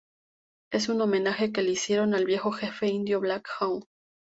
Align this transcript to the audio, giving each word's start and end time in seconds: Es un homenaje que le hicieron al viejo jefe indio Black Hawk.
Es 0.71 0.89
un 0.89 0.99
homenaje 0.99 1.51
que 1.51 1.61
le 1.61 1.69
hicieron 1.69 2.15
al 2.15 2.25
viejo 2.25 2.51
jefe 2.51 2.87
indio 2.87 3.19
Black 3.19 3.47
Hawk. 3.59 3.85